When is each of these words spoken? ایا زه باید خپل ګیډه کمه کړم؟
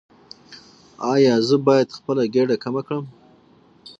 ایا 1.13 1.35
زه 1.47 1.55
باید 1.67 1.95
خپل 1.97 2.17
ګیډه 2.33 2.55
کمه 2.63 2.81
کړم؟ 2.87 3.05